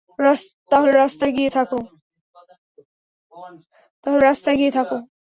[0.71, 0.91] তাহলে
[4.31, 4.89] রাস্তায় গিয়ে থাক।